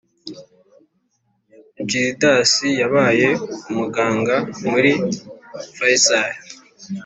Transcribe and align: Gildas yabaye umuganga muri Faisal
Gildas 1.89 2.51
yabaye 2.81 3.27
umuganga 3.69 4.35
muri 4.69 4.91
Faisal 5.75 6.31